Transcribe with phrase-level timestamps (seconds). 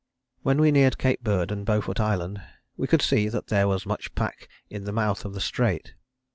[0.41, 2.41] When we neared Cape Bird and Beaufort Island
[2.75, 5.93] we could see that there was much pack in the mouth of the Strait.